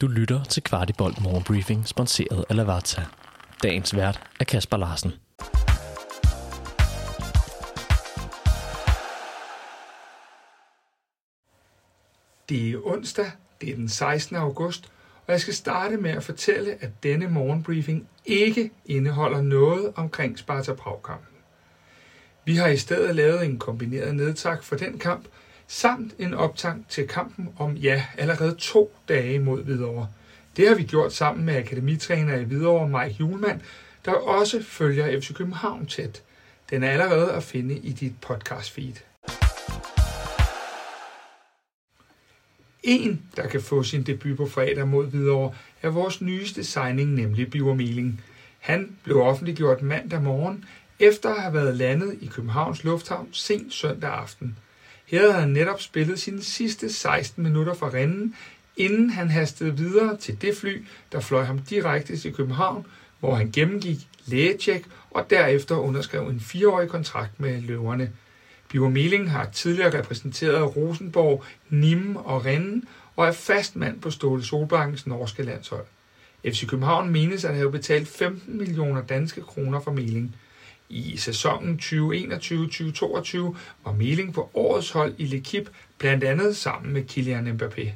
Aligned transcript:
Du 0.00 0.06
lytter 0.06 0.44
til 0.44 0.62
Kvartibolt 0.62 1.20
Morgenbriefing, 1.20 1.88
sponsoreret 1.88 2.44
af 2.48 2.56
Lavazza. 2.56 3.02
Dagens 3.62 3.96
vært 3.96 4.20
er 4.40 4.44
Kasper 4.44 4.76
Larsen. 4.76 5.12
Det 12.48 12.70
er 12.70 12.86
onsdag, 12.86 13.30
det 13.60 13.70
er 13.70 13.74
den 13.74 13.88
16. 13.88 14.36
august, 14.36 14.92
og 15.26 15.32
jeg 15.32 15.40
skal 15.40 15.54
starte 15.54 15.96
med 15.96 16.10
at 16.10 16.22
fortælle, 16.22 16.76
at 16.80 17.02
denne 17.02 17.28
morgenbriefing 17.28 18.08
ikke 18.24 18.70
indeholder 18.86 19.42
noget 19.42 19.92
omkring 19.96 20.38
Sparta 20.38 20.72
Prag-kampen. 20.72 21.36
Vi 22.44 22.56
har 22.56 22.68
i 22.68 22.76
stedet 22.76 23.16
lavet 23.16 23.44
en 23.44 23.58
kombineret 23.58 24.14
nedtak 24.14 24.62
for 24.62 24.76
den 24.76 24.98
kamp, 24.98 25.26
samt 25.70 26.14
en 26.18 26.34
optang 26.34 26.86
til 26.88 27.08
kampen 27.08 27.48
om, 27.58 27.76
ja, 27.76 28.04
allerede 28.18 28.54
to 28.58 28.92
dage 29.08 29.38
mod 29.38 29.62
Hvidovre. 29.62 30.08
Det 30.56 30.68
har 30.68 30.74
vi 30.74 30.82
gjort 30.82 31.12
sammen 31.12 31.46
med 31.46 31.56
akademitræner 31.56 32.36
i 32.36 32.44
Hvidovre, 32.44 32.88
Mike 32.88 33.16
Julemand, 33.20 33.60
der 34.04 34.12
også 34.12 34.62
følger 34.62 35.20
FC 35.20 35.34
København 35.34 35.86
tæt. 35.86 36.22
Den 36.70 36.82
er 36.82 36.90
allerede 36.90 37.32
at 37.32 37.42
finde 37.42 37.74
i 37.74 37.92
dit 37.92 38.12
podcast 38.20 38.70
feed. 38.70 38.94
En, 42.82 43.22
der 43.36 43.48
kan 43.48 43.62
få 43.62 43.82
sin 43.82 44.02
debut 44.02 44.36
på 44.36 44.46
fredag 44.46 44.88
mod 44.88 45.06
Hvidovre, 45.06 45.54
er 45.82 45.88
vores 45.88 46.20
nyeste 46.20 46.64
signing, 46.64 47.14
nemlig 47.14 47.50
Biver 47.50 47.74
Meling. 47.74 48.24
Han 48.58 48.96
blev 49.04 49.20
offentliggjort 49.20 49.82
mandag 49.82 50.22
morgen, 50.22 50.64
efter 50.98 51.30
at 51.34 51.42
have 51.42 51.54
været 51.54 51.76
landet 51.76 52.18
i 52.20 52.26
Københavns 52.26 52.84
Lufthavn 52.84 53.28
sent 53.32 53.74
søndag 53.74 54.10
aften. 54.10 54.56
Her 55.10 55.20
havde 55.20 55.32
han 55.32 55.48
netop 55.48 55.80
spillet 55.80 56.20
sine 56.20 56.42
sidste 56.42 56.92
16 56.92 57.42
minutter 57.42 57.74
for 57.74 57.94
renden, 57.94 58.34
inden 58.76 59.10
han 59.10 59.30
hastede 59.30 59.76
videre 59.76 60.16
til 60.16 60.42
det 60.42 60.56
fly, 60.56 60.84
der 61.12 61.20
fløj 61.20 61.44
ham 61.44 61.58
direkte 61.58 62.16
til 62.16 62.34
København, 62.34 62.86
hvor 63.20 63.34
han 63.34 63.50
gennemgik 63.50 63.98
lægetjek 64.26 64.84
og 65.10 65.30
derefter 65.30 65.74
underskrev 65.74 66.28
en 66.28 66.40
fireårig 66.40 66.88
kontrakt 66.88 67.40
med 67.40 67.60
løverne. 67.60 68.10
Biver 68.68 68.88
Meling 68.88 69.30
har 69.30 69.50
tidligere 69.50 69.98
repræsenteret 69.98 70.76
Rosenborg, 70.76 71.44
Nim 71.68 72.16
og 72.16 72.44
Rennen 72.44 72.84
og 73.16 73.26
er 73.26 73.32
fast 73.32 73.76
mand 73.76 74.00
på 74.00 74.10
Ståle 74.10 74.44
Solbakkens 74.44 75.06
norske 75.06 75.42
landshold. 75.42 75.84
FC 76.44 76.66
København 76.66 77.10
menes 77.10 77.44
at 77.44 77.54
have 77.54 77.72
betalt 77.72 78.08
15 78.08 78.58
millioner 78.58 79.02
danske 79.02 79.40
kroner 79.40 79.80
for 79.80 79.90
Meling. 79.90 80.36
I 80.90 81.16
sæsonen 81.16 81.80
2021-2022 81.82 81.88
var 83.84 83.92
Meling 83.92 84.34
på 84.34 84.50
årets 84.54 84.90
hold 84.90 85.14
i 85.18 85.24
L'Equipe, 85.24 85.70
blandt 85.98 86.24
andet 86.24 86.56
sammen 86.56 86.92
med 86.92 87.08
Kylian 87.08 87.48
Mbappé. 87.48 87.90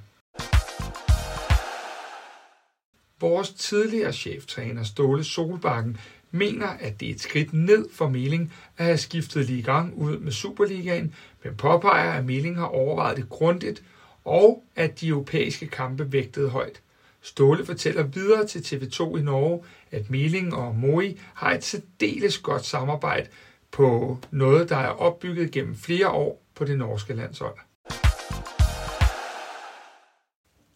Vores 3.20 3.50
tidligere 3.50 4.12
cheftræner 4.12 4.82
Ståle 4.82 5.24
Solbakken 5.24 5.96
mener, 6.30 6.66
at 6.66 7.00
det 7.00 7.10
er 7.10 7.14
et 7.14 7.20
skridt 7.20 7.52
ned 7.52 7.88
for 7.92 8.08
Meling 8.08 8.52
at 8.76 8.84
have 8.84 8.98
skiftet 8.98 9.46
Ligang 9.46 9.94
ud 9.94 10.18
med 10.18 10.32
Superligaen, 10.32 11.14
men 11.44 11.56
påpeger, 11.56 12.12
at 12.12 12.24
Meling 12.24 12.56
har 12.56 12.66
overvejet 12.66 13.16
det 13.16 13.28
grundigt, 13.28 13.82
og 14.24 14.64
at 14.76 15.00
de 15.00 15.08
europæiske 15.08 15.66
kampe 15.66 16.12
vægtede 16.12 16.48
højt. 16.48 16.80
Ståle 17.24 17.66
fortæller 17.66 18.02
videre 18.02 18.46
til 18.46 18.58
TV2 18.58 19.16
i 19.16 19.22
Norge, 19.22 19.64
at 19.90 20.10
Meling 20.10 20.54
og 20.54 20.74
Moi 20.74 21.18
har 21.34 21.52
et 21.52 21.64
særdeles 21.64 22.38
godt 22.38 22.64
samarbejde 22.64 23.28
på 23.70 24.18
noget, 24.30 24.68
der 24.68 24.76
er 24.76 24.88
opbygget 24.88 25.50
gennem 25.50 25.74
flere 25.76 26.10
år 26.10 26.42
på 26.54 26.64
det 26.64 26.78
norske 26.78 27.14
landshold. 27.14 27.54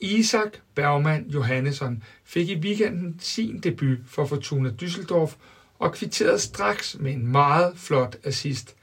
Isak 0.00 0.56
Bergman 0.74 1.26
Johannesson 1.28 2.02
fik 2.24 2.48
i 2.48 2.58
weekenden 2.58 3.16
sin 3.20 3.60
debut 3.60 3.98
for 4.06 4.26
Fortuna 4.26 4.70
Düsseldorf 4.82 5.36
og 5.78 5.92
kvitterede 5.92 6.38
straks 6.38 6.96
med 7.00 7.12
en 7.12 7.26
meget 7.26 7.72
flot 7.76 8.16
assist. 8.24 8.74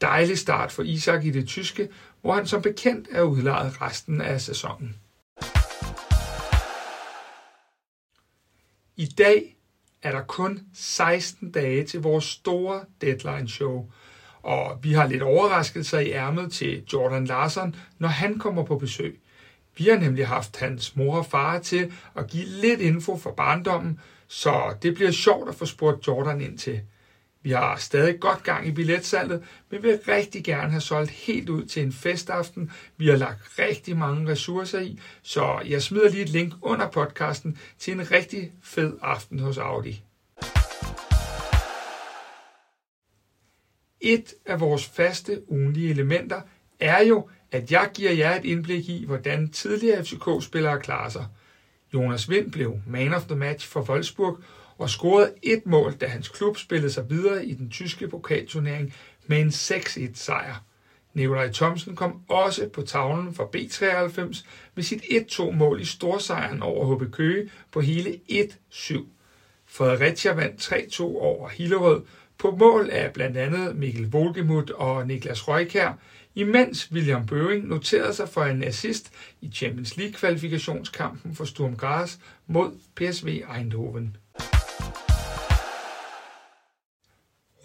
Dejlig 0.00 0.38
start 0.38 0.72
for 0.72 0.82
Isak 0.82 1.24
i 1.24 1.30
det 1.30 1.46
tyske, 1.46 1.88
hvor 2.20 2.34
han 2.34 2.46
som 2.46 2.62
bekendt 2.62 3.08
er 3.10 3.22
udlejet 3.22 3.82
resten 3.82 4.20
af 4.20 4.40
sæsonen. 4.40 4.96
I 9.00 9.06
dag 9.06 9.56
er 10.02 10.12
der 10.12 10.22
kun 10.22 10.60
16 10.74 11.52
dage 11.52 11.86
til 11.86 12.00
vores 12.00 12.24
store 12.24 12.84
deadline 13.00 13.48
show, 13.48 13.90
og 14.42 14.78
vi 14.82 14.92
har 14.92 15.06
lidt 15.06 15.22
overraskelser 15.22 15.98
i 15.98 16.10
ærmet 16.10 16.52
til 16.52 16.84
Jordan 16.92 17.24
Larsen, 17.24 17.76
når 17.98 18.08
han 18.08 18.38
kommer 18.38 18.64
på 18.64 18.78
besøg. 18.78 19.20
Vi 19.76 19.84
har 19.84 19.96
nemlig 19.96 20.26
haft 20.26 20.56
hans 20.56 20.96
mor 20.96 21.18
og 21.18 21.26
far 21.26 21.58
til 21.58 21.92
at 22.16 22.30
give 22.30 22.44
lidt 22.44 22.80
info 22.80 23.16
for 23.16 23.30
barndommen, 23.30 24.00
så 24.28 24.74
det 24.82 24.94
bliver 24.94 25.10
sjovt 25.10 25.48
at 25.48 25.54
få 25.54 25.66
spurgt 25.66 26.06
Jordan 26.08 26.40
ind 26.40 26.58
til. 26.58 26.80
Vi 27.48 27.52
har 27.52 27.76
stadig 27.76 28.20
godt 28.20 28.42
gang 28.42 28.66
i 28.66 28.70
billetsalget, 28.70 29.44
men 29.70 29.82
vil 29.82 30.00
rigtig 30.08 30.44
gerne 30.44 30.70
have 30.70 30.80
solgt 30.80 31.10
helt 31.10 31.48
ud 31.48 31.64
til 31.64 31.82
en 31.82 31.92
festaften. 31.92 32.72
Vi 32.96 33.08
har 33.08 33.16
lagt 33.16 33.58
rigtig 33.58 33.96
mange 33.96 34.30
ressourcer 34.32 34.80
i, 34.80 35.00
så 35.22 35.62
jeg 35.66 35.82
smider 35.82 36.10
lige 36.10 36.22
et 36.22 36.28
link 36.28 36.54
under 36.62 36.90
podcasten 36.90 37.58
til 37.78 37.92
en 37.92 38.10
rigtig 38.10 38.52
fed 38.62 38.96
aften 39.02 39.38
hos 39.38 39.58
Audi. 39.58 40.02
Et 44.00 44.34
af 44.46 44.60
vores 44.60 44.86
faste 44.86 45.42
ugenlige 45.50 45.90
elementer 45.90 46.40
er 46.80 47.02
jo, 47.02 47.28
at 47.52 47.72
jeg 47.72 47.90
giver 47.94 48.12
jer 48.12 48.34
et 48.36 48.44
indblik 48.44 48.88
i, 48.88 49.04
hvordan 49.06 49.50
tidligere 49.50 50.04
FCK-spillere 50.04 50.80
klarer 50.80 51.08
sig. 51.08 51.26
Jonas 51.94 52.30
Vind 52.30 52.52
blev 52.52 52.78
man 52.86 53.14
of 53.14 53.22
the 53.22 53.36
match 53.36 53.68
for 53.68 53.80
Wolfsburg 53.80 54.38
og 54.78 54.90
scorede 54.90 55.34
et 55.42 55.66
mål, 55.66 55.92
da 55.92 56.06
hans 56.06 56.28
klub 56.28 56.56
spillede 56.56 56.92
sig 56.92 57.10
videre 57.10 57.46
i 57.46 57.54
den 57.54 57.70
tyske 57.70 58.08
pokalturnering 58.08 58.94
med 59.26 59.40
en 59.40 59.48
6-1 59.48 60.10
sejr. 60.14 60.64
Nikolaj 61.14 61.52
Thomsen 61.52 61.96
kom 61.96 62.20
også 62.28 62.68
på 62.68 62.82
tavlen 62.82 63.34
for 63.34 63.50
B93 63.56 64.44
med 64.74 64.82
sit 64.82 65.02
1-2 65.02 65.50
mål 65.50 65.80
i 65.80 65.84
storsejren 65.84 66.62
over 66.62 66.96
HB 66.96 67.12
Køge 67.12 67.50
på 67.72 67.80
hele 67.80 68.20
1-7. 68.30 69.04
Fredericia 69.66 70.32
vandt 70.32 70.72
3-2 70.72 71.02
over 71.02 71.48
Hillerød 71.48 72.02
på 72.38 72.50
mål 72.50 72.90
af 72.90 73.12
blandt 73.12 73.36
andet 73.36 73.76
Mikkel 73.76 74.10
Volgemuth 74.10 74.72
og 74.74 75.06
Niklas 75.06 75.48
Røykær, 75.48 75.92
imens 76.34 76.92
William 76.92 77.26
Bøving 77.26 77.68
noterede 77.68 78.14
sig 78.14 78.28
for 78.28 78.44
en 78.44 78.64
assist 78.64 79.12
i 79.40 79.50
Champions 79.54 79.96
League-kvalifikationskampen 79.96 81.34
for 81.34 81.44
Sturm 81.44 81.76
Graz 81.76 82.16
mod 82.46 82.72
PSV 82.96 83.42
Eindhoven. 83.56 84.16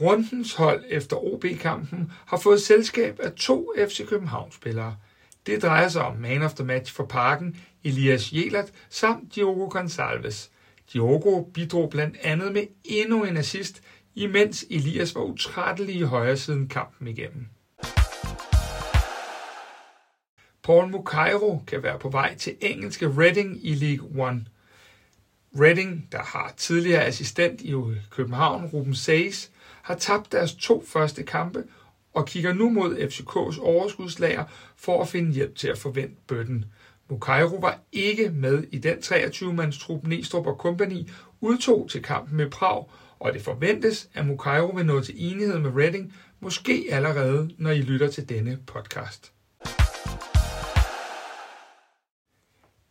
Rundens 0.01 0.53
hold 0.53 0.83
efter 0.89 1.17
OB-kampen 1.17 2.11
har 2.25 2.37
fået 2.37 2.61
selskab 2.61 3.19
af 3.19 3.31
to 3.31 3.73
FC 3.77 4.07
København-spillere. 4.07 4.97
Det 5.45 5.61
drejer 5.61 5.89
sig 5.89 6.01
om 6.01 6.15
man 6.15 6.41
of 6.41 6.53
the 6.53 6.65
match 6.65 6.93
for 6.93 7.05
parken, 7.05 7.57
Elias 7.83 8.33
Jelert 8.33 8.71
samt 8.89 9.35
Diogo 9.35 9.79
Gonçalves. 9.79 10.49
Diogo 10.93 11.43
bidrog 11.43 11.89
blandt 11.89 12.17
andet 12.23 12.53
med 12.53 12.63
endnu 12.85 13.23
en 13.23 13.37
assist, 13.37 13.81
imens 14.15 14.65
Elias 14.69 15.15
var 15.15 15.21
utrættelig 15.21 15.95
i 15.95 16.01
højre 16.01 16.37
siden 16.37 16.67
kampen 16.67 17.07
igennem. 17.07 17.47
Paul 20.63 20.89
Mukairo 20.89 21.61
kan 21.67 21.83
være 21.83 21.99
på 21.99 22.09
vej 22.09 22.35
til 22.35 22.55
engelske 22.61 23.07
Reading 23.07 23.65
i 23.65 23.75
League 23.75 24.25
One. 24.27 24.45
Reading, 25.59 26.07
der 26.11 26.23
har 26.23 26.53
tidligere 26.57 27.05
assistent 27.05 27.61
i 27.61 27.73
København, 28.09 28.65
Ruben 28.65 28.95
Says, 28.95 29.51
har 29.81 29.95
tabt 29.95 30.31
deres 30.31 30.53
to 30.53 30.83
første 30.87 31.23
kampe 31.23 31.63
og 32.13 32.25
kigger 32.25 32.53
nu 32.53 32.69
mod 32.69 32.95
FCK's 32.97 33.61
overskudslager 33.61 34.43
for 34.75 35.01
at 35.01 35.07
finde 35.07 35.33
hjælp 35.33 35.55
til 35.55 35.67
at 35.67 35.77
forvente 35.77 36.15
bøtten. 36.27 36.65
Mukairo 37.09 37.55
var 37.55 37.79
ikke 37.91 38.29
med 38.29 38.63
i 38.71 38.77
den 38.77 38.97
23-mands 38.97 39.79
trup 39.79 40.07
Næstrup 40.07 40.47
og 40.47 40.55
Company 40.55 41.09
udtog 41.41 41.89
til 41.89 42.03
kampen 42.03 42.37
med 42.37 42.49
Prag, 42.49 42.89
og 43.19 43.33
det 43.33 43.41
forventes, 43.41 44.09
at 44.13 44.25
Mukairo 44.25 44.67
vil 44.75 44.85
nå 44.85 45.01
til 45.01 45.15
enighed 45.17 45.59
med 45.59 45.71
Reading, 45.75 46.13
måske 46.39 46.87
allerede, 46.91 47.49
når 47.57 47.71
I 47.71 47.81
lytter 47.81 48.07
til 48.07 48.29
denne 48.29 48.59
podcast. 48.67 49.33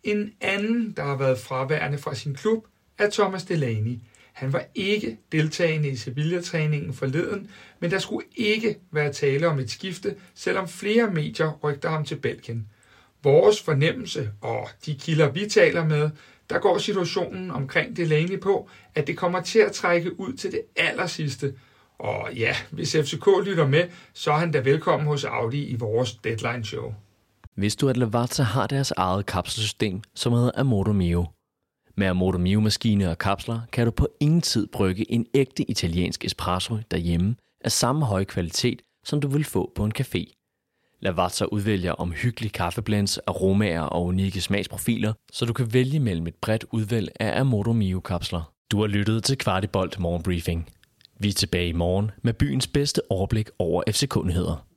En 0.03 0.33
anden, 0.41 0.93
der 0.97 1.05
har 1.05 1.17
været 1.17 1.39
fraværende 1.39 1.99
fra 1.99 2.15
sin 2.15 2.35
klub, 2.35 2.67
er 2.99 3.11
Thomas 3.11 3.45
Delaney. 3.45 3.99
Han 4.33 4.53
var 4.53 4.65
ikke 4.75 5.19
deltagende 5.33 5.89
i 5.89 5.97
Sevilla-træningen 5.97 6.95
forleden, 6.95 7.51
men 7.81 7.91
der 7.91 7.99
skulle 7.99 8.27
ikke 8.37 8.79
være 8.91 9.13
tale 9.13 9.49
om 9.49 9.59
et 9.59 9.71
skifte, 9.71 10.17
selvom 10.35 10.69
flere 10.69 11.11
medier 11.11 11.59
rygter 11.65 11.91
ham 11.91 12.05
til 12.05 12.17
Belgien. 12.17 12.69
Vores 13.23 13.63
fornemmelse 13.63 14.31
og 14.41 14.69
de 14.87 14.95
kilder, 14.95 15.31
vi 15.31 15.47
taler 15.49 15.85
med, 15.85 16.11
der 16.51 16.59
går 16.59 16.79
situationen 16.79 17.51
omkring 17.51 17.97
Delaney 17.97 18.41
på, 18.41 18.69
at 18.95 19.07
det 19.07 19.17
kommer 19.17 19.43
til 19.43 19.59
at 19.59 19.73
trække 19.73 20.21
ud 20.21 20.33
til 20.33 20.53
det 20.53 20.61
aller 20.77 21.07
sidste. 21.07 21.55
Og 21.99 22.35
ja, 22.37 22.57
hvis 22.71 22.97
FCK 22.97 23.27
lytter 23.45 23.67
med, 23.67 23.85
så 24.13 24.33
er 24.33 24.37
han 24.37 24.53
da 24.53 24.59
velkommen 24.59 25.07
hos 25.07 25.25
Audi 25.25 25.65
i 25.65 25.77
vores 25.77 26.15
deadline 26.15 26.65
show. 26.65 26.95
Vidste 27.57 27.81
du, 27.81 27.89
at 27.89 27.97
Lavazza 27.97 28.43
har 28.43 28.67
deres 28.67 28.91
eget 28.91 29.27
kapselsystem, 29.27 30.03
som 30.15 30.33
hedder 30.33 30.51
Amorto 30.55 30.93
Mio? 30.93 31.27
Med 31.97 32.07
Amorto 32.07 32.39
Mio-maskiner 32.39 33.09
og 33.09 33.19
kapsler 33.19 33.61
kan 33.73 33.87
du 33.87 33.91
på 33.91 34.09
ingen 34.21 34.41
tid 34.41 34.67
brygge 34.67 35.13
en 35.13 35.27
ægte 35.35 35.71
italiensk 35.71 36.25
espresso 36.25 36.79
derhjemme 36.91 37.37
af 37.61 37.73
samme 37.73 38.05
høje 38.05 38.25
kvalitet, 38.25 38.83
som 39.05 39.21
du 39.21 39.29
vil 39.29 39.45
få 39.45 39.73
på 39.75 39.85
en 39.85 39.93
café. 40.01 40.42
Lavazza 41.03 41.45
udvælger 41.45 41.93
omhyggelig 41.93 42.53
kaffeblends, 42.53 43.19
aromaer 43.19 43.81
og 43.81 44.05
unikke 44.05 44.41
smagsprofiler, 44.41 45.13
så 45.33 45.45
du 45.45 45.53
kan 45.53 45.73
vælge 45.73 46.01
mellem 46.01 46.27
et 46.27 46.35
bredt 46.35 46.65
udvalg 46.73 47.13
af 47.21 47.41
Amoto 47.41 47.73
Mio-kapsler. 47.73 48.53
Du 48.71 48.81
har 48.81 48.87
lyttet 48.87 49.25
til 49.25 49.39
Kvartibolt 49.39 49.99
Morgenbriefing. 49.99 50.69
Vi 51.19 51.29
er 51.29 51.33
tilbage 51.33 51.69
i 51.69 51.73
morgen 51.73 52.11
med 52.23 52.33
byens 52.33 52.67
bedste 52.67 53.01
overblik 53.11 53.51
over 53.59 53.83
FC-kundigheder. 53.91 54.72